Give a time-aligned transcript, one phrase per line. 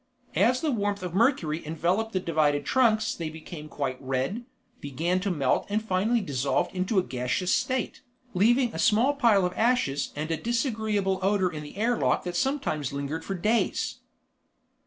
[0.35, 4.45] As the warmth of Mercury enveloped the divided trunks they became quite red,
[4.79, 8.01] began to melt and finally dissolved into a gaseous state,
[8.33, 12.35] leaving a small pile of ashes and a disagreeable odor in the air lock that
[12.35, 13.99] sometimes lingered for days.